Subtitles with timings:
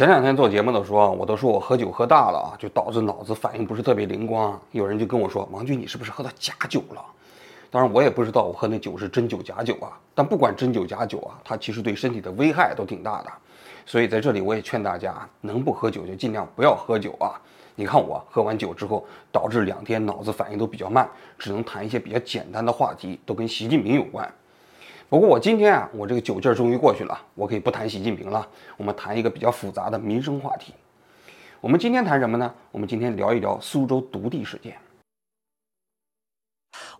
[0.00, 4.58] 前两天做节目的时候，我都说我喝酒喝大了啊，就导致脑子反应不是特别灵光。
[4.72, 7.04] 有人就跟我说：“王军，你是不是喝到假酒了？”
[7.70, 9.92] 当然，我也不知道我喝那酒是真酒假酒啊。
[10.14, 13.30] 但不管真酒假酒啊，它其实对身体的危害都挺大的。
[13.84, 17.38] 所以在这里我也劝大家，能不喝酒就尽量不要喝酒啊。
[17.74, 21.06] 你看我喝完酒之后，导致两天脑子反应都比较慢，
[21.38, 24.26] 只能谈一些比较简单的话题，都跟习近平有关。
[25.10, 28.46] 不过我今天啊，我这个酒劲儿终于过去了，我可以不谈习近平了。
[28.76, 30.72] 我们谈一个比较复杂的民生话题。
[31.60, 32.54] 我们今天谈什么呢？
[32.70, 34.78] 我们今天聊一聊苏州独地事件。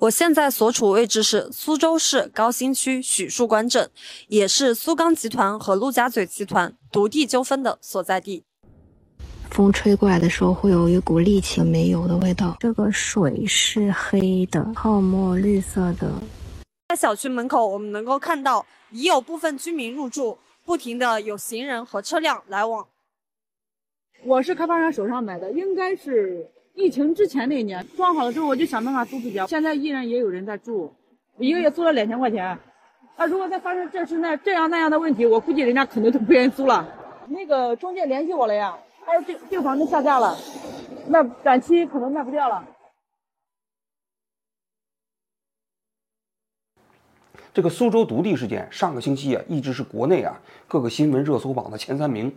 [0.00, 3.88] 我现在所处位置是苏州市高新区许树关镇，
[4.26, 8.42] 也是苏钢集团和陆家嘴集团独地纠纷的所在地。
[9.50, 12.56] 风吹过来的时候，会有一股沥青煤油的味道。
[12.58, 16.10] 这个水是黑的，泡沫绿色的。
[16.90, 22.84] 在小区门口，我们能够看到已有部分居民入住，不停的有行人和车辆来往。
[24.24, 29.38] 我是开发商手上买的，应该是疫情之前那一年装好了之后，我就想办法租出去。
[29.46, 30.92] 现在依然也有人在住，
[31.36, 32.58] 我一个月租了两千块钱。
[33.16, 36.84] 那如果再发生这是那这样那样的问题，我估计人家可能都不愿意租了。
[37.28, 40.36] 那个中介联系我了呀，他说这这个房子下架了，
[41.06, 42.64] 那短期可能卖不掉了。
[47.52, 52.32] 这个苏州毒地事件，上个星期啊，一直是国内啊各个新闻热搜榜的前三名。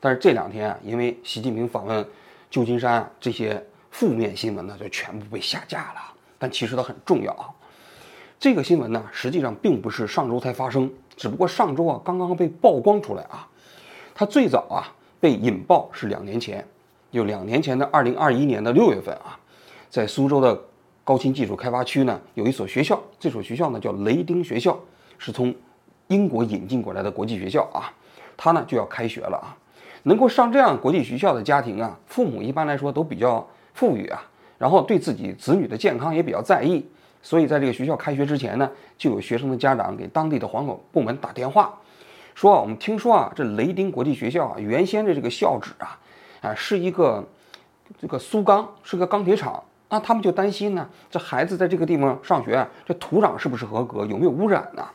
[0.00, 2.04] 但是这两天啊，因为习近平访问
[2.50, 6.12] 旧金山啊这些负面新闻呢，就全部被下架了。
[6.38, 7.46] 但其实它很重要啊。
[8.40, 13.46] 这个新闻呢，实际上并不是上周才发生，只不过上周啊刚刚被曝光出来啊。
[14.12, 16.66] 它最早啊被引爆是两年前，
[17.12, 19.38] 就两年前的二零二一年的六月份啊，
[19.88, 20.60] 在苏州的。
[21.08, 24.78] 高新技术开发区呢，有一所学校，这所学校呢叫雷丁学校，
[25.16, 25.54] 是从
[26.08, 27.90] 英国引进过来的国际学校啊。
[28.36, 29.56] 它呢就要开学了啊。
[30.02, 34.22] 能够上这样国际学校的家庭啊，父母一般来说都比较富裕啊，
[34.58, 36.86] 然后对自己子女的健康也比较在意，
[37.22, 41.74] 所以在这个学校开学之前呢，就有学生的家长给当地的环保部门打电话，
[42.34, 45.98] 说我们听说啊，这雷丁国际学校啊，原先的这个校址啊，
[46.42, 47.26] 啊是一个
[47.98, 49.64] 这个苏钢，是个钢铁厂。
[49.90, 54.86] 那他们就担心呢，这孩子在这个地方上学，这土壤是不是合格，有没有污染呢？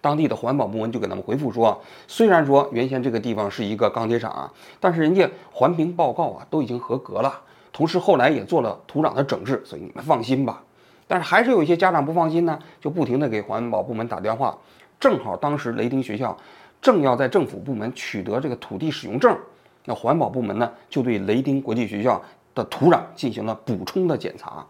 [0.00, 7.40] 当地的环保部门就给他们回复说，虽然说原先这个地方是一个钢铁厂啊，但是人家环评报告啊都已经合格了，
[7.72, 10.62] 同时后来也做了土壤的整治，所以你们放心吧。
[11.06, 14.56] 但是还是有一些家长不放心呢，就不停的给环保部门打电话。
[14.98, 16.36] 正好当时雷丁学校
[16.80, 19.36] 正要在政府部门取得这个土地使用证，
[19.84, 22.22] 那环保部门呢就对雷丁国际学校。
[22.54, 24.66] 的土壤进行了补充的检查，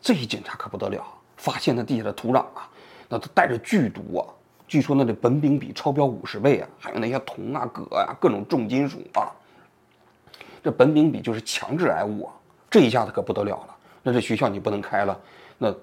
[0.00, 1.04] 这一检查可不得了，
[1.36, 2.68] 发现那地下的土壤啊，
[3.08, 4.22] 那都带着剧毒啊！
[4.66, 9.32] 据说那的苯丙比超标五十倍啊，还有那些铜啊、铬啊，各种重金属啊。
[10.62, 12.32] 这苯丙比就是强致癌物啊！
[12.70, 15.18] 这一下子可不得了了，那这学校你不能开了。
[15.58, 15.74] 那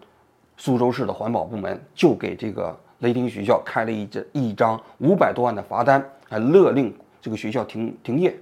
[0.55, 8.33] 苏州市的环保部门就给这个雷霆学校开了一张一张五百多万的罚单，还勒令这个学校停停业。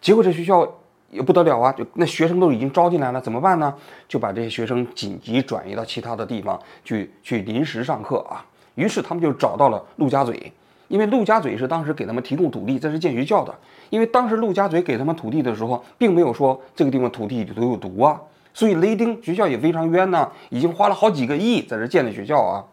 [0.00, 0.70] 结果这学校。
[1.10, 1.72] 也不得了啊！
[1.72, 3.74] 就那学生都已经招进来了，怎么办呢？
[4.08, 8.44] 就把这些学生紧急转移到其他的地方去，去临时上课啊。
[8.76, 10.52] 于是他们就找到了陆家嘴，
[10.86, 13.52] 因为陆家嘴是当时给他们提供土地，这是建学校的。
[13.90, 18.20] 因为当时陆家嘴给他们土地的时候，并没有说这个地方土地里头有毒啊，
[18.54, 22.64] 所以雷丁学校也非常冤呐，已经花了好几个亿在这建的学校啊。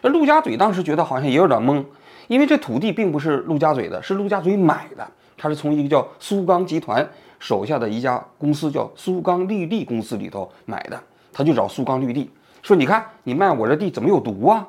[0.00, 1.84] 那陆家嘴当时觉得好像也有点懵，
[2.28, 5.06] 因为这土地并不是陆家嘴的，是陆家嘴买的，
[5.36, 7.06] 他是从一个叫苏钢集团。
[7.44, 10.98] 手下的一家公司叫苏钢绿地公司里头买的，
[11.30, 12.30] 他就找苏钢绿地
[12.62, 14.66] 说：“你看你卖我这地怎么有毒啊？”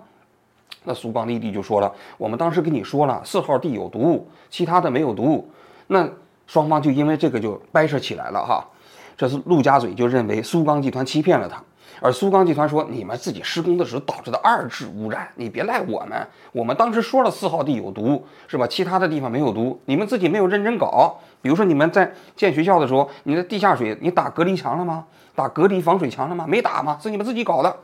[0.84, 5.50] 那苏钢绿地就说了：“我们当时跟你说了，四号地有毒，其他的没有毒。”
[5.88, 6.06] 那
[6.48, 8.68] 双方就因为这个就掰扯起来了哈。
[9.16, 11.64] 这是陆家嘴就认为苏钢集团欺骗了他。
[12.02, 16.28] 而苏钢集团说：“你们自己施工的时候导致的二次污染，你别赖我们。
[16.52, 18.68] 我们当时说了四号地有毒，是吧？
[18.68, 21.18] 其他的地方没有毒，你们自己没有认真搞。
[21.42, 25.06] 比如说你们在建学校的时候，你的地下水你打隔离墙了吗？
[25.34, 26.46] 打隔离防水墙了吗？
[26.48, 26.98] 没打吗？
[27.02, 27.76] 是你们自己搞的。”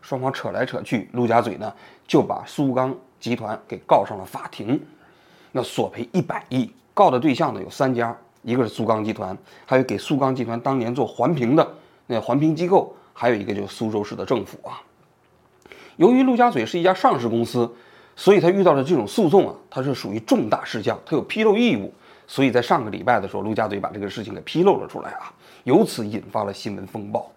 [0.00, 1.72] 双方扯来扯去，陆家嘴呢
[2.06, 4.78] 就把苏钢集团给告上了法庭，
[5.52, 6.70] 那索赔一百亿。
[6.92, 11.66] 告的对象呢有三家，一个是苏钢集团，还有给苏钢集团当年做环评的
[12.06, 12.94] 那环评机构。
[13.14, 14.82] 还有一个就是苏州市的政府啊，
[15.96, 17.72] 由于陆家嘴是一家上市公司，
[18.16, 21.94] 所以他遇到的这种诉讼啊，它是属于重大事项，它有披露义务，
[22.26, 25.32] 所以在上个礼拜的时候，陆家嘴把这个事情给披露了出来啊，
[25.62, 27.30] 由此引发了新闻风暴。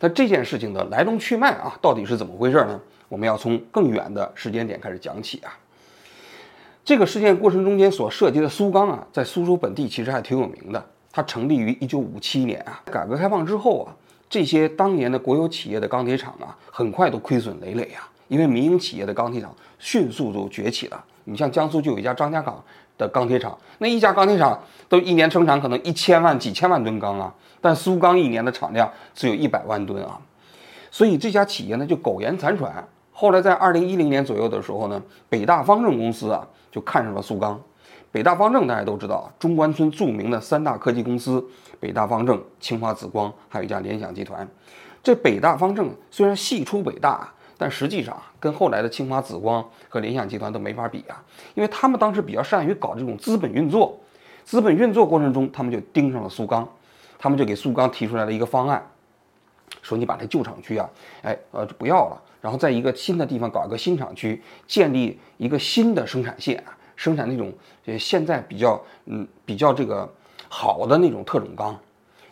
[0.00, 2.80] 那这件事情的来龙去脉啊，到底是怎么回事呢？
[3.08, 5.52] 我们要从更远的时间点开始讲起啊。
[6.84, 10.84] 这个事件过程中间所涉及的苏钢啊，在苏州本地其实还挺有名的。
[11.12, 13.94] 它成立于一九五七年啊，改革开放之后啊，
[14.32, 21.04] 这些当年的国有企业的钢铁厂啊，很快都亏损累累啊，因为民营企业的钢铁厂迅速就崛起了。
[21.24, 22.64] 你像江苏就有一家张家港
[22.96, 24.58] 的钢铁厂，那一家钢铁厂
[24.88, 30.18] 都一年生产可能一千万、几千万吨钢啊，但苏钢一年的产量只有一百万吨啊，
[30.90, 32.88] 所以这家企业呢就苟延残喘。
[33.12, 37.60] 后来在二零一零年左右的时候呢，北大方正公司啊就看上了苏钢。
[38.10, 41.42] 北大方正大家都知道，中关村著名的三大科技公司，
[41.82, 44.48] 北大方正、清华紫光，还有一家联想集团。
[45.02, 51.20] 这北大方正虽然系出北大，但实际上跟后来的清华紫光和联想集团都没法比啊，
[51.56, 53.98] 因为他们当时比较善于搞这种资本运作。
[54.44, 56.68] 资本运作过程中，他们就盯上了苏钢，
[57.18, 58.80] 他们就给苏钢提出来了一个方案，
[59.82, 60.88] 说你把这旧厂区啊，
[61.22, 62.22] 哎，呃，不要了。
[62.40, 67.52] 然后在一个新的地方搞一个新厂区，建立一个新的生产线啊，生产那种
[67.86, 70.08] 呃现在比较嗯比较这个
[70.54, 71.74] 好的那种特种钢。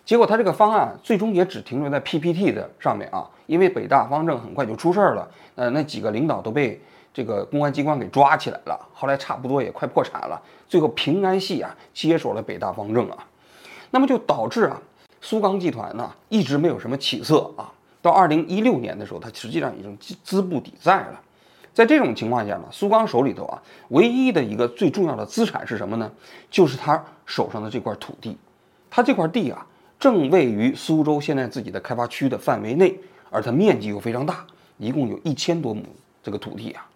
[0.04, 6.78] 结果他这个方案最终也只停留在 PPT 的上面啊，因为北大方正很快就出事儿了，呃那几个领导都被
[7.14, 10.38] 这个公安机关给抓起来了，后来差不多也快破产了，
[10.68, 13.16] 最后平安系啊接手了北大方正啊，
[13.90, 14.78] 那么就导致啊
[15.22, 17.72] 苏钢集团呢一直没有什么起色啊。
[18.02, 21.20] 到二零一六年的时候，它实际上已经资资不抵债了。
[21.80, 26.12] 在这种情况下呢，苏钢手里头啊，唯一的一个最重要的资产是什么呢？
[26.50, 28.36] 就是他手上的这块土地。
[28.90, 29.66] 他这块地啊，
[29.98, 32.94] 正位于苏州现在自己的开发区的范围内，
[33.30, 34.44] 而它面积又非常大，
[34.76, 35.82] 一共有一千多亩
[36.22, 36.86] 这个土地啊。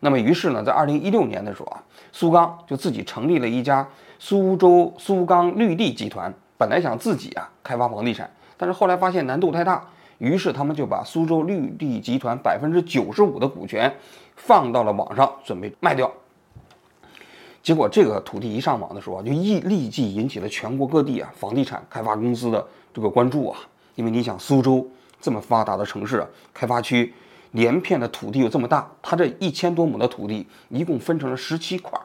[0.00, 3.86] 那么，于是呢，在二零一六年的时候啊，苏钢就自己成立了一家
[4.18, 9.86] 苏州苏钢绿地集团，本来想自己啊开发房地产，但是后来发现难度太大。
[10.18, 13.92] 于是他们就把苏州绿地集团百分之九十五的股权
[14.36, 16.10] 放到了网上，准备卖掉。
[17.62, 23.58] 结果这个土地一上网的时候啊，就立立即引起了全国各地啊房地产开发公司的这个关注啊。
[23.94, 24.86] 因为你想，苏州
[25.20, 27.12] 这么发达的城市，开发区
[27.52, 31.98] 连片的土地又这么大，它这一千多亩的土地一共分成了十七块。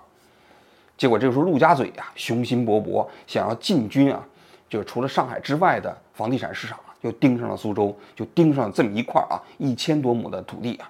[0.98, 4.26] 结果这个时候陆家嘴呀雄心勃勃，想要进军啊，
[4.70, 6.80] 就是除了上海之外的房地产市场。
[7.02, 10.90] 就盯上了苏州，就盯上了这么一块啊，一千多亩的土地啊。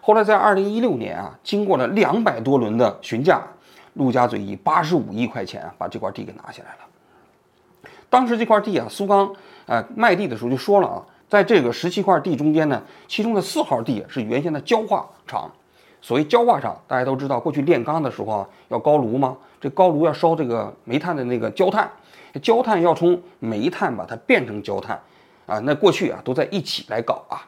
[0.00, 3.42] 后来在二零一六年啊，经过了两百多轮的询价，
[3.94, 7.90] 陆家嘴以八十五亿块钱把这块地给拿下来了。
[8.10, 9.34] 当时这块地啊，苏钢
[9.66, 15.50] 呃卖地的时候就说了啊，在这个十七块地中间呢，其中的四号地是原先的焦化厂。
[16.00, 19.34] 所谓焦化厂，大家都知道，过去炼钢的时候啊，要高炉吗？
[19.58, 21.90] 这高炉要烧这个煤炭的那个焦炭，
[22.42, 25.00] 焦炭要从煤炭把它变成焦炭。
[25.46, 27.42] 啊，那过去啊都在一起来搞啊，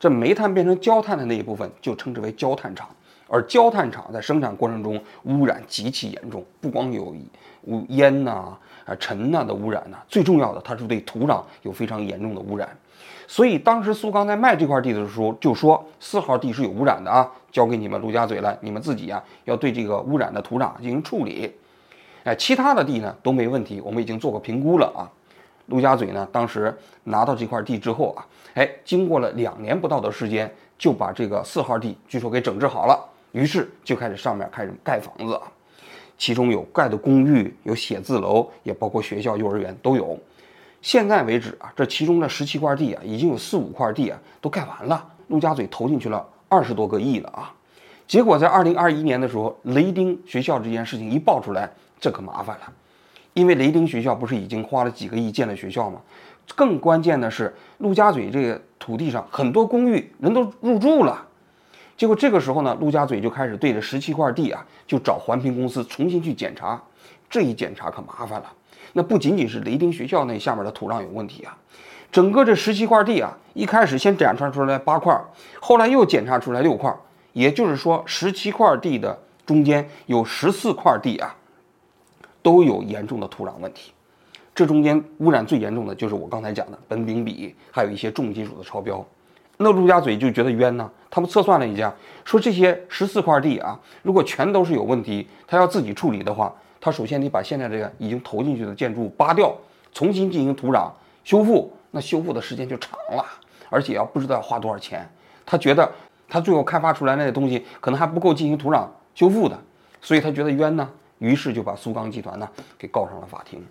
[0.00, 2.88] 这煤炭变成焦炭的那一部分就称之为焦炭厂，
[3.28, 7.14] 而焦炭厂在生产过程中污染极其严重，不光有
[7.64, 12.68] 污烟呐、啊尘呐的污染呐，最重要的它是对土壤有非常严重的污染。
[13.28, 21.54] 所以当时苏钢在卖这块地的时候就说四号地是有污染的啊，交给你们陆家嘴了，你们自己呀要对这个污染的土壤进行处理。
[22.24, 25.08] 哎，其他的地呢都没问题，我们已经做过评估了啊。
[25.66, 32.98] 陆家嘴呢，当时拿到这块地之后啊，哎，经过了两年不到的时间，就把这个四号地据说给整治好了，
[33.32, 35.42] 于是就开始上面开始盖房子啊，
[36.18, 40.18] 其中有盖的公寓，有写字楼，也包括学校、幼儿园都有。
[40.80, 45.08] 现在为止啊，这其中的十七块地啊，已经有四五块地啊都盖完了。
[45.28, 47.54] 陆家嘴投进去了二十多个亿了啊，
[48.06, 51.70] 结果在二零二一年的时候，雷丁学校这件事情一爆出来，
[52.00, 52.72] 这可麻烦了。
[53.34, 56.00] 因为雷丁学校不是已经花了几个亿建了学校吗？
[56.54, 61.24] 更关键的是，陆家嘴这个土地上很多公寓人都入住了。
[61.96, 66.80] 结果这个时候呢，陆家嘴就开始对着十七块地啊，就找环评公司重新去检查。
[67.30, 68.52] 这一检查可麻烦了，
[68.92, 71.56] 那不仅仅是雷丁学校那下面的土壤有问题啊，
[72.10, 75.18] 整个这十七块地啊，一开始先检查出来八块，
[75.60, 76.94] 后来又检查出来六块，
[77.32, 81.34] 也就是说十七块地的中间有十四块地啊。
[82.42, 83.92] 都有严重的土壤问题，
[84.54, 89.04] 这中间污染最严重的就是我刚才讲的苯丙芘，还有一些重金属的超标。
[89.58, 91.94] 那陆家嘴就觉得冤呢，他们测算了一下，
[92.24, 99.54] 说这些十四块地啊，如果全都是有问题，他要自己处理的话，他首先得把现在这个已经投进去的建筑扒掉，
[99.92, 100.90] 重新进行土壤
[101.22, 103.24] 修复，那修复的时间就长了，
[103.70, 105.08] 而且要不知道要花多少钱。
[105.46, 105.88] 他觉得
[106.28, 109.56] 他最后开发出来那些东西可能还不够进行土壤修复的，
[110.00, 110.88] 所以他觉得冤呢。
[111.22, 113.64] 于是就把苏钢集团呢给告上了法庭。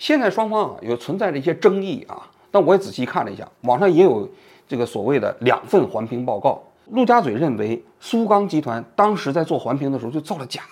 [0.00, 4.28] 现在双方啊有存在着一些争议啊，但我也仔细看了一下，网上也有
[4.66, 6.60] 这个所谓的两份环评报告。
[6.90, 10.62] 陆家嘴认为苏钢集团当时在做环评的时候就造了假，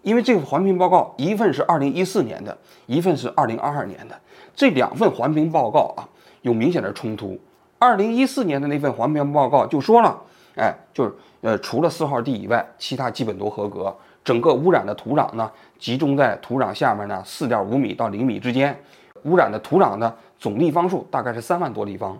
[0.00, 4.18] 因为这个环评报告一份是二零一四年的，一份是二零二二年的，
[4.54, 6.08] 这两份环评报告啊
[6.40, 7.38] 有明显的冲突。
[7.78, 10.18] 二零一四年的那份环评报告就说了，
[10.56, 11.12] 哎，就是
[11.42, 13.94] 呃除了四号地以外，其他基本都合格。
[14.26, 18.76] 整个污染的土壤呢，集中在土壤下面呢四点五米到零米之间，
[19.22, 22.18] 污染的土壤呢总立方数大概是三万多立方。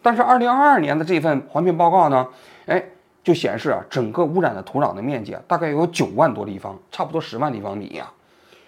[0.00, 2.26] 但是二零二二年的这份环评报告呢，
[2.64, 2.82] 哎。
[3.26, 8.08] 就显示啊，整个污染的土壤的面积啊，大概有九万多立方，差不多十万立方米呀。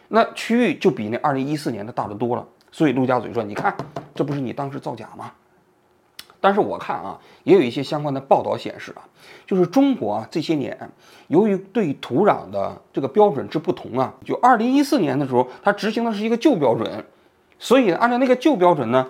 [0.08, 2.44] 那区域就比那二零一四年的大得多了。
[2.72, 3.72] 所以陆家嘴说：“你看，
[4.16, 5.30] 这不是你当时造假吗？”
[6.40, 9.02] 但是我看啊，也有一些相关的报道显示啊，
[9.46, 10.76] 就是中国啊这些年，
[11.28, 17.04] 由于对土壤的这个标准之不同啊，就二零一四年的时候，它执行的是一个旧标准，
[17.58, 19.06] 所以按照那个旧标准呢。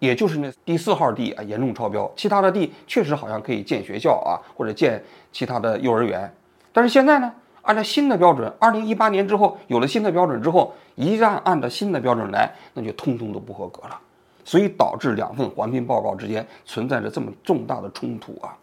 [0.00, 6.30] 也就是那第四号地啊严重超标，其他的地确实好像可以建学校啊，或者建其他的幼儿园。
[6.72, 13.98] 但是现在呢，按照新的标准，二零一八年之后有了新的标准之后，一旦按照新的标准来，那就通通都不合格了。
[14.46, 18.56] 所以导致两份环评报告之间存在着这么重大的冲突啊。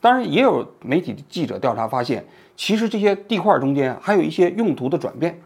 [0.00, 5.40] 当然，也有媒体记者调查发现，其实这些地块中间还有一些用途的转变。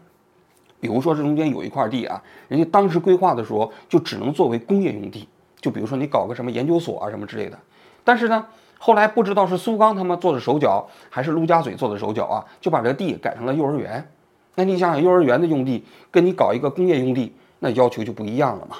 [0.81, 5.27] 比如说这中间有一块地啊，人家当时规划的时候就只能作为工业用地，
[5.61, 7.57] 就比如说你搞个什么研究所啊什么之类的。
[8.03, 8.45] 但是呢，
[8.79, 14.09] 后来不知道是苏刚他们做的手脚，还是陆家嘴做的手脚啊，就把这地改成了幼儿园。
[14.55, 18.77] 那你想想，幼儿园的用地跟你搞一个工业用地，那要求就不一样了嘛。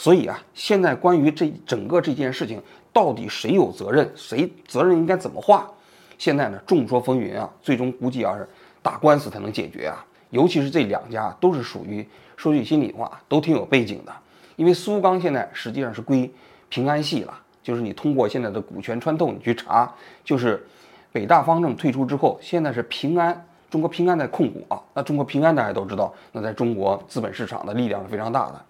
[0.00, 2.58] 所以啊，现在关于这整个这件事情，
[2.90, 5.70] 到底谁有责任，谁责任应该怎么划，
[6.16, 8.48] 现在呢众说纷纭啊，最终估计要是
[8.80, 10.02] 打官司才能解决啊。
[10.30, 14.12] 尤其是这两家都是属于说句心里话，都挺有背景的。
[14.56, 16.32] 因为苏钢现在实际上是归
[16.70, 20.66] 平安系了，就是你通过现在的股权穿透，你去查，就是
[21.12, 24.80] 北大方正退出之后，现在是平安，中国平安在控股啊。
[24.94, 28.64] 那中国平安大家都知道，那在中国资本市场的力量是非常大的。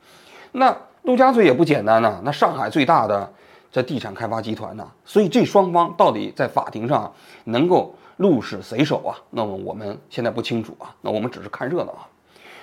[0.51, 3.33] 那陆家嘴也不简单呐，那上海最大的
[3.71, 7.13] 这地产开发集团呐，所以这双方到底在法庭上
[7.45, 7.95] 能够。
[8.21, 9.17] 鹿死谁手啊？
[9.31, 10.95] 那么我们现在不清楚啊。
[11.01, 12.07] 那我们只是看热闹啊。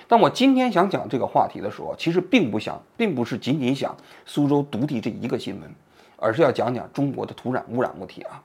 [0.07, 5.67] 但我今天想讲这个话题的时候，其实并不想，并不是仅仅想苏州毒地这一个新闻，
[6.15, 8.39] 而是要讲讲中国的土壤污染问题啊。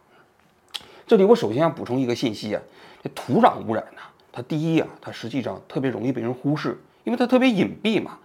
[1.06, 2.62] 这里我首先要补充一个信息啊，
[3.02, 4.00] 这土壤污染呢，
[4.32, 8.16] 它第一啊，它实际上特别容易被人忽视，因为它特别隐蔽嘛。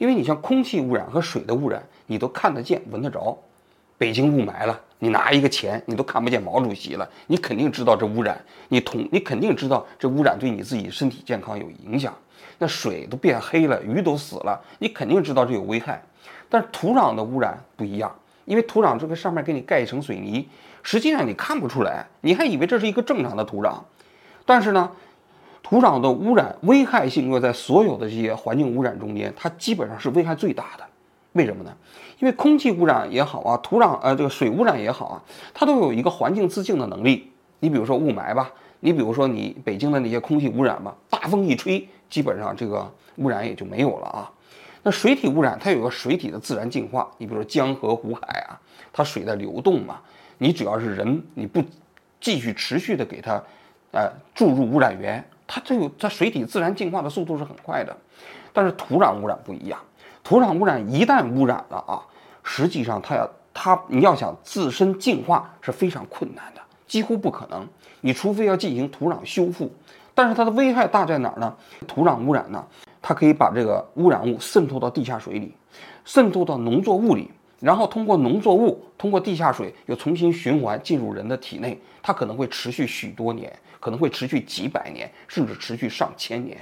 [0.00, 3.38] 因为你像空气污染和水的污染，你都看得见、闻得着。
[3.98, 12.14] 北京雾霾了，你拿一个钱，你都看不见毛主席了，你肯定知道这污染，你同你肯定知道这污染对你自己身体健康有影响。
[12.56, 16.02] 那水都变黑了，鱼都死了，你肯定知道这有危害。
[16.48, 18.10] 但是土壤的污染不一样，
[18.46, 20.48] 因为土壤这个上面给你盖一层水泥，
[20.82, 23.74] 实际上你看不出来，你还以为这是一个正常的土壤。
[24.46, 24.90] 但是呢，
[25.70, 30.84] 土壤的污染危害性又在所有的这些环境污染中间，它基本上是危害最大的。
[31.34, 31.72] 为什么呢？
[32.18, 35.22] 因为空气污染也好啊，土壤呃这个水污染也好啊，
[35.54, 37.30] 它都有一个环境自净的能力。
[37.60, 38.50] 你比如说雾霾吧，
[38.80, 44.28] 你比如说你北京的那些空气污染吧，大风一吹，基本上这个污染也就没有了啊。
[44.82, 48.58] 那水体污染它有个水体的自然净化，你比如说江河湖海啊，
[48.92, 50.00] 它水在流动嘛，
[50.38, 51.62] 你只要是人你不
[52.20, 53.40] 继续持续的给它
[53.92, 57.96] 呃注入污染源，它这个它水体自然净化的速度是很快的。
[58.52, 59.76] 但是土壤污染不一样。
[60.22, 61.98] 土壤污染一旦污染了啊，
[62.44, 67.66] 实际上它要它你要想自身净化是非常困难的，几乎不可能。
[68.00, 69.72] 你除非要进行土壤修复，
[70.14, 71.52] 但是它的危害大在哪儿呢？
[71.88, 72.64] 土壤污染呢，
[73.02, 75.52] 它可以把这个污染物渗透到地下水里，
[76.04, 77.28] 渗透到农作物里，
[77.58, 86.56] 然后通过农作物通过地下水又重新循环进入人的体内，它可能会持续许多年，可能会持续几百年，甚至持续上千年。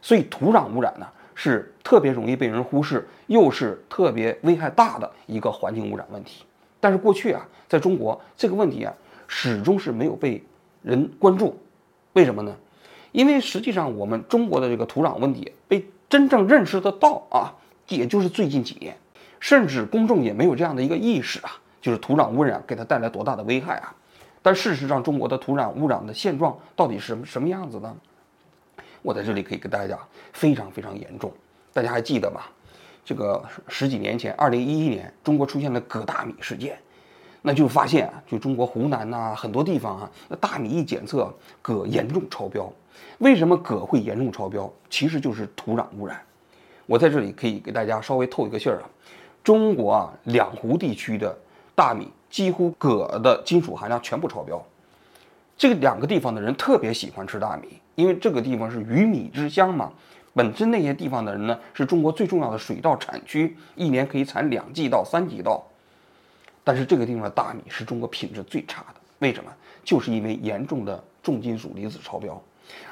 [0.00, 1.06] 所以土壤污染呢？
[1.38, 6.46] 是特别容易被人忽视，又是特别危害大的一个环境污染问题。
[6.80, 8.94] 但是过去啊，在中国这个问题啊，
[9.28, 10.42] 始终是没有被
[10.82, 11.60] 人关注。
[12.14, 12.56] 为什么呢？
[13.12, 17.52] 因为实际上我们中国的这个土壤问题被真正认识得到啊，
[17.88, 18.96] 也就是最近几年，
[19.38, 21.50] 甚至公众也没有这样的一个意识啊，
[21.82, 23.94] 就是土壤污染给它带来多大的危害啊。
[24.46, 27.96] 但事实上，中国的土壤污染的现状到底是什么什么样子呢？
[29.02, 29.98] 我在这里可以跟大家讲，
[30.32, 31.32] 非常非常严重。
[31.72, 32.42] 大家还记得吗？
[33.04, 36.78] 这个十几年前，二零一一年，中国出现了镉大米事件，
[37.42, 41.28] 那就发现啊，就中国湖南呐很多地方啊，那大米一检测，
[41.60, 42.72] 铬严重超标。
[43.18, 44.72] 为什么铬会严重超标？
[44.88, 46.22] 其实就是土壤污染。
[46.86, 48.86] 我在这里可以给大家稍微透一个信儿啊，
[49.42, 51.36] 中国啊两湖地区的
[51.76, 54.60] 大米几乎铬的金属含量全部超标。
[55.56, 57.68] 这两个地方的人特别喜欢吃大米。
[57.94, 59.90] 因为这个地方是鱼米之乡嘛。
[60.34, 65.64] 本身那些地方的人呢，是中国最重要的水稻产区，一年可以产两季稻、三季稻。
[66.62, 69.50] 但是这个地方的大米是中国品质最差的，为什么？
[69.82, 72.38] 就是因为严重的重金属离子超标。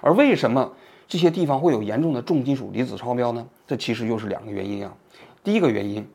[0.01, 0.73] 而为什么
[1.07, 3.47] 这些地方会有严重的重金属离子超标呢？
[3.67, 4.95] 这其实又是两个原因啊。
[5.43, 6.09] 第一个原因，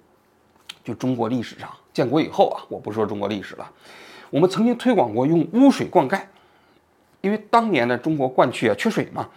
[0.84, 3.72] 就中国历史上建国以后啊，我不说中国历史了，
[4.30, 6.22] 我们曾经推广过用污水灌溉，
[7.22, 9.30] 因为当年的中国灌区啊缺水嘛，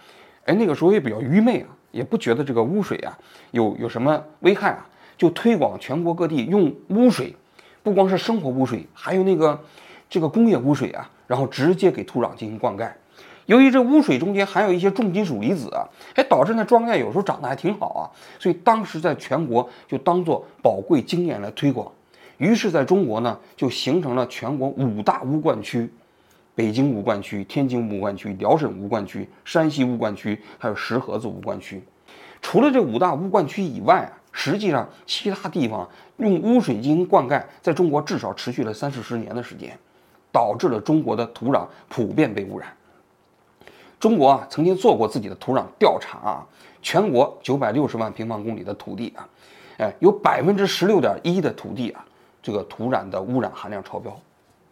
[0.45, 1.67] 哎那个时候也比较愚昧啊。
[1.93, 3.15] 也不觉得这个污水啊
[3.51, 4.83] 有有什么危害啊，
[5.15, 7.35] 就推广全国各地用污水，
[7.83, 9.63] 不光是生活污水，还有那个
[10.09, 12.91] 这个工业污水啊，然后直接给土壤进行灌溉。
[13.45, 18.01] 由于这污水中间含有一些重金属离子啊，还导致那庄稼有时候长得还挺好啊，
[18.39, 21.91] 所以当时在全国就当做宝贵经验来推广。
[22.37, 25.89] 于是，在中国呢，就形成了全国五大污灌区。
[26.55, 31.81] 北京污灌区、天津污灌区、辽沈污灌区、山西污灌区，还有石河子污灌区。
[32.41, 39.75] 除了这五大污灌区以外啊，实际上其他地方用污水进行灌溉，在中国至少持续了三四十年的时间，
[40.31, 42.67] 导致了中国的土壤普遍被污染。
[44.03, 46.45] 中国啊，曾经做过自己的土壤调查啊，
[46.81, 49.25] 全国九百六十万平方公里的土地啊，
[49.77, 52.03] 哎，有百分之十六点一的土地啊，
[52.41, 54.13] 这个土壤的污染含量超标。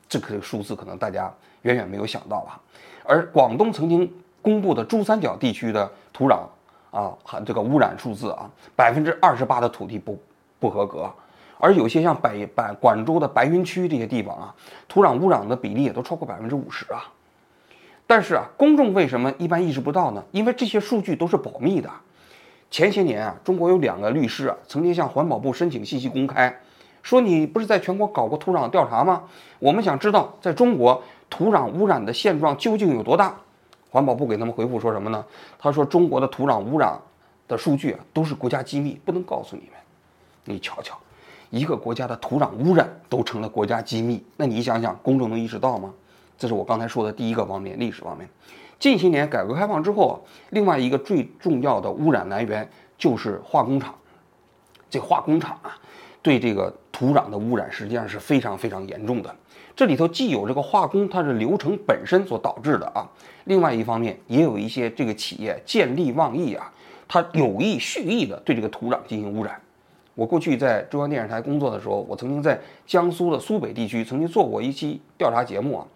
[0.09, 2.59] 这个数字可能大家远远没有想到啊，
[3.05, 6.41] 而广东曾经公布的珠三角地区的土壤
[6.91, 10.19] 啊，含这个污染数字啊，百分之二十八的土地不
[10.59, 11.09] 不合格，
[11.57, 14.53] 而有些像北白广州的白云区这些地方啊，
[14.89, 17.09] 土壤污染的比例也都超过百分之五十啊。
[18.11, 20.21] 但是啊，公众为什么一般意识不到呢？
[20.31, 21.89] 因为这些数据都是保密的。
[22.69, 26.53] 前些年啊，中国有两个律师啊，曾经向环保部申请信息公开。
[27.01, 29.23] 说你不是在全国搞过土壤调查吗？
[29.59, 33.33] 我们想知道在中国土壤污染的现状究竟有多大。
[33.89, 35.23] 环保部给他们回复说什么呢？
[35.57, 36.99] 他说中国的土壤污染
[37.47, 39.79] 的数据啊都是国家机密，不能告诉你们。
[40.43, 40.99] 你瞧瞧，
[41.49, 45.93] 一个国家的土壤污染都成了国家机密，那你想想，公众能意识到吗？
[46.41, 48.27] 这是我刚才说的第一个方面，历史方面。
[48.79, 50.15] 近些年改革开放之后啊，
[50.49, 53.93] 另外一个最重要的污染来源就是化工厂。
[54.89, 55.77] 这化工厂啊。
[56.23, 59.35] 对这个土壤的污染实际上是非常非常严重的。
[59.75, 63.07] 这里头既有这个化工它的流程本身所导致的啊，
[63.45, 66.73] 另外一方面也有一些这个企业见利忘义啊，
[67.07, 69.61] 它有意蓄意的对这个土壤进行污染。
[70.13, 75.87] 我过去在中央电视台工作的时候，我曾经在江苏的苏北地区曾经做过一期调查节目啊，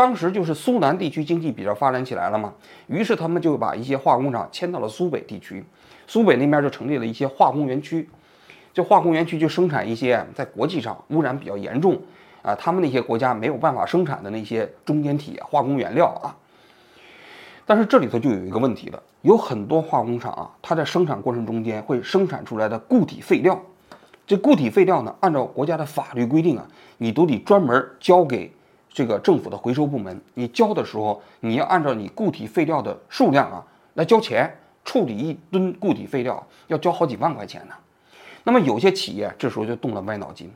[0.00, 2.54] 当时就是苏南地区经济比较发展起来了嘛，
[2.86, 5.62] 于是他们就把一些化工厂迁到了苏北地区，
[6.06, 8.08] 苏北那边就成立了一些化工园区。
[8.72, 12.00] 这化工园区就生产一些在国际上污染比较严重，
[12.40, 16.32] 啊，他们那些国家没有办法生产的那些中间体化工原料啊。
[17.66, 23.60] 但是这里头就有一个问题了，有很多化工厂啊，它在生产过程中间会生产出来的固体废料，
[24.26, 28.50] 这固体废料呢，按照国家的法律规定啊，你都得专门交给
[28.92, 30.20] 这个政府的回收部门。
[30.34, 34.52] 你交的时候，你要按照你固体废料的数量啊来交钱，
[34.84, 37.74] 处理一吨固体废料要交好几万块钱呢。
[38.44, 40.50] 那么有些企业这时候就动了歪脑筋，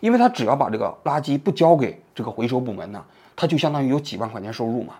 [0.00, 3.04] 因为他只要把这个垃圾不交给这个回收部门呢，
[3.36, 4.94] 他就相当于有几万块钱收入嘛。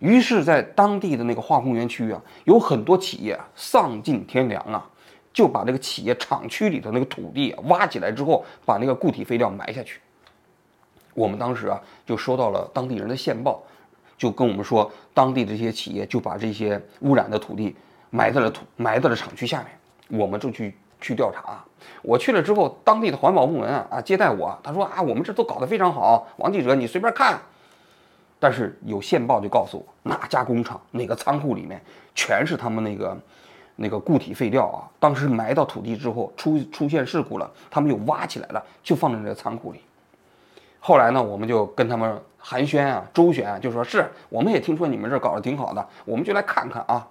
[0.00, 4.88] 于是，在当地的那个化工园区啊，有很多企业丧尽天良啊，
[5.32, 10.00] 就把这个企业厂区里头那个土地挖起来之后，把那个固体废料埋下去。
[11.14, 13.62] 我们当时啊，就收到了当地人的线报，
[14.16, 17.74] 就跟我们说，当地这些企业就把这些污染的土地
[18.10, 20.76] 埋在了土埋在了厂区下面，我们就去。
[21.02, 21.64] 去调查，
[22.02, 27.40] 我去了之后，当地的环保部门啊啊接待我，他说啊，我们这都搞得非常好，王记者你随便看。
[28.38, 31.80] 但是有线报就告诉我，哪家工厂哪个仓库里面
[32.14, 33.18] 全是他们那个
[33.76, 39.80] 那个固体废料啊，当时埋到土地之后出出现事故了，他们又挖起来了，就放在那个仓库里。
[40.80, 47.06] 后来呢，我们就跟他们寒暄啊，周旋，就说是我们也听说你们这搞得挺好的，我们就来看看啊。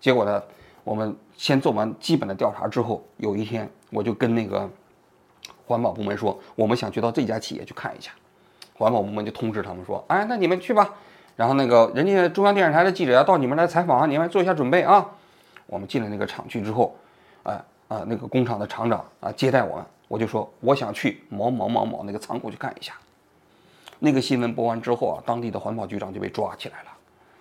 [0.00, 0.42] 结果呢？
[0.84, 4.68] 我们先做完基本的调查之后，有一天我就跟那个
[5.64, 8.10] 环保部门说，我们想去到这家企业去看一下。
[8.74, 10.92] 环保部门就通知他们说，哎，那你们去吧。
[11.36, 15.08] 然后那个人家中央电视台的记者要到你们来采访啊，你们做一下准备啊。
[15.64, 16.94] 我们进了那个厂区之后，
[17.44, 22.92] 哎啊，那个工厂的厂长啊接待我们，我就说我想去某某某某那个仓库去看一下。
[24.04, 26.90] 那个新闻播完之后啊，当地的环保局长就被抓起来了。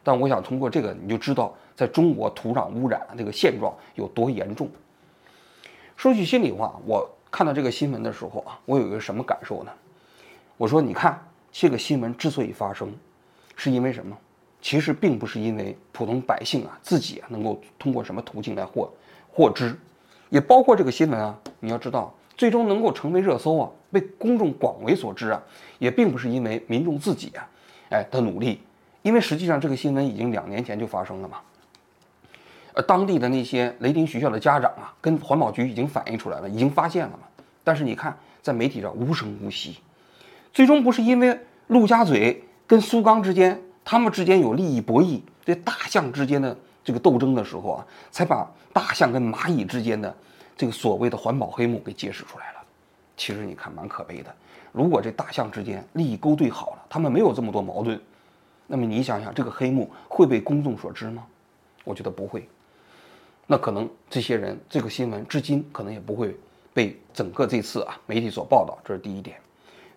[0.02, 1.54] 但我想通过这个，你就知道。
[1.76, 4.70] 在中国土壤污染这个现状有多严重？
[5.98, 9.72] 说句心里话，我看到这个新闻的时候啊，我有一个什么感受呢？
[10.56, 11.20] 我说，你看
[11.52, 12.94] 这个新闻之所以发生，
[13.56, 14.16] 是因为什么？
[14.62, 18.88] 其实并不是因为普通百姓啊自己啊能够通过什么途径来获
[19.32, 19.76] 获知，
[20.30, 25.42] 也包括这个新闻啊，你要知道，最终能够成为热搜啊，被公众广为所知啊，
[25.78, 27.48] 也并不是因为民众自己啊，
[27.92, 28.60] 哎的努力，
[29.04, 31.38] 因为实际上这个新闻已经两年前就发生了嘛。
[32.74, 37.20] 呃，当地的那些雷霆学校的家长啊，跟环保局已经反映出来了，已经发现了嘛。
[37.64, 39.78] 但是你看，在媒体上无声无息，
[40.52, 50.14] 最终不是因为陆家嘴跟苏钢之间，他们之间有利益博弈，这大象之间的这个斗争的时候啊，才把大象跟蚂蚁之间的
[50.58, 52.63] 这个所谓的环保黑幕给揭示出来了。
[53.16, 54.36] 其实你看，蛮可悲的。
[54.72, 58.00] 如果这大象之间利益勾兑好了，他们没有这么多矛盾，
[58.68, 61.26] 那么你想想，这个黑幕会被公众所知吗？
[61.84, 62.48] 我觉得不会。
[63.46, 66.36] 那可能这些人这个新闻至今可能也不会
[66.74, 69.38] 被整个这次啊媒体所报道，这是第一点。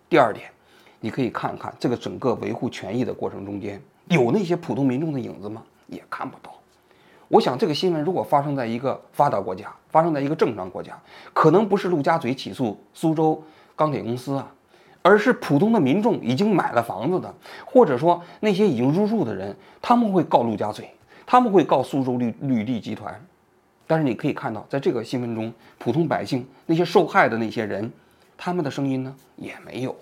[0.09, 0.51] 第二点，
[0.99, 5.63] 你可以看看这个整个维护权益的过程中间有那些普通民众的影子吗？
[5.87, 6.53] 也看不到。
[7.29, 10.97] 我想这个新闻如果发生在一个发达国家，发生在一个正常国家，
[11.33, 13.43] 可能不是陆家嘴起诉苏州
[13.75, 14.51] 钢铁公司啊，
[15.01, 17.33] 而是普通的民众已经买了房子的，
[17.65, 20.89] 或者说那些已经入住的人，他们会告陆家嘴，
[21.25, 23.19] 他们会告苏州绿绿地集团。
[23.85, 27.91] 但是你可以看到，在这个新闻中，普通百姓那些受害的那些人，
[28.37, 29.95] 他们的声音呢也没有。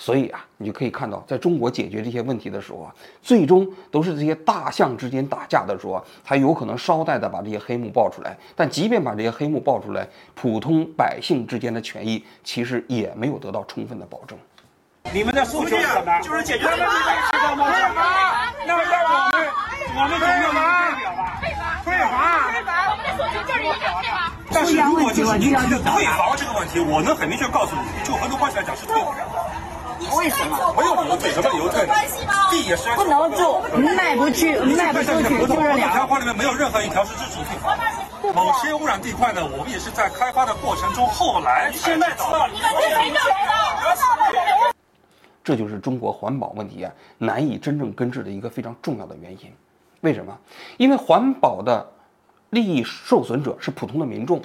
[0.00, 8.38] 所以啊，你就可以看到，在中国解决这些问题的时候啊，最终都是这些大象之间打架的时候啊，才有可能捎带的把这些黑幕爆出来。
[8.54, 10.06] 但即便把这些黑幕爆出来，
[10.36, 14.38] 普通百姓之间的权益其实也没有得到充分的保证。
[15.12, 16.20] 你们的诉求是什么？
[16.20, 16.86] 就是解决他们的
[17.32, 17.66] 知道吗？
[18.64, 19.50] 那让我们，
[19.96, 21.40] 我们总要有代表吧？
[21.42, 24.30] 退房，退房，我们的诉求就是一个退房。
[24.50, 28.94] 但是如果就是您提的退房这个问题，我能很明确告诉你，就合同关系来讲是退。
[30.18, 30.74] 为什么？
[30.76, 31.86] 没有理由退，什么理由退？
[32.50, 37.78] 地也是不能住，卖不去，卖不出去，就是两条话里面没有任何一条是支持退房。
[38.34, 42.48] 某些污染地块呢，我们也是在开发的过程中，后来现在知道。
[45.44, 49.52] 这就是中国环保问题啊难以真正根治的一个非常重要的原因。
[50.00, 50.36] 为什么？
[50.78, 51.88] 因为环保的
[52.50, 54.42] 利益受损者是普通的民众。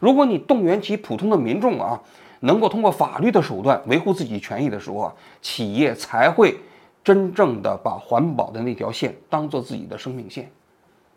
[0.00, 2.00] 如果你动员起普通的民众啊，
[2.44, 6.58] 能够通过法律的手段维护自己权益的时候啊，企业才会
[7.04, 10.50] 真正的把环保的那条线当做自己的生命线。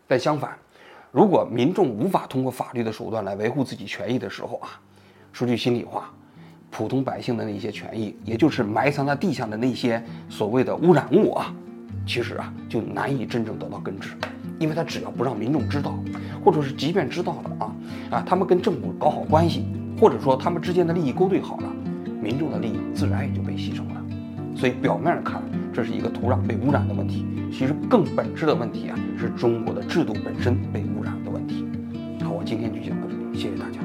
[0.06, 0.56] 但相反，
[1.10, 4.78] 如果民众无法通过法律的手段来维护自己权益的时候啊，
[5.32, 6.12] 说句心里话，
[6.70, 11.52] 普通百姓的那些权益，也就是埋藏在地下的那些所谓的污染物啊，
[12.06, 14.16] 其实啊就难以真正得到根治，
[14.60, 15.98] 因为他只要不让民众知道，
[16.44, 17.72] 或者是即便知道了啊
[18.12, 19.66] 啊，他们跟政府搞好关系。
[19.98, 21.72] 或者说他们之间的利益勾兑好了，
[22.22, 24.02] 民众的利益自然也就被牺牲了。
[24.54, 31.66] 所以表面上看这是一个土壤被污染的问题，其实更本质的问题啊是中国的制度本身被污染的问题。
[32.24, 33.75] 好，我今天就讲到这里，谢谢大家。